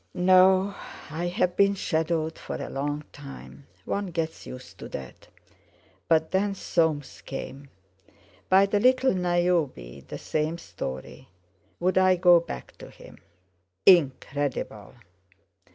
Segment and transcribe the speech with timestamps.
[0.15, 0.73] "No.
[1.11, 5.27] I've been shadowed for a long time; one gets used to that.
[6.07, 7.69] But then Soames came.
[8.49, 11.29] By the little Niobe—the same story;
[11.79, 13.19] would I go back to him?"
[13.85, 14.95] "Incredible!"